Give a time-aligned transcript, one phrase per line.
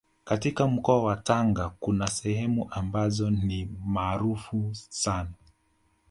[0.23, 5.31] Katika mkoa wa Tanga kuna sehemu ambazo ni maarufu sana